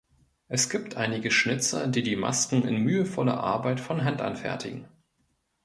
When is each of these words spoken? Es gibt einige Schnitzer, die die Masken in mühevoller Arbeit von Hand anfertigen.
Es 0.47 0.71
gibt 0.71 0.97
einige 0.97 1.29
Schnitzer, 1.29 1.85
die 1.85 2.01
die 2.01 2.15
Masken 2.15 2.67
in 2.67 2.81
mühevoller 2.81 3.37
Arbeit 3.41 3.79
von 3.79 4.03
Hand 4.03 4.19
anfertigen. 4.19 4.87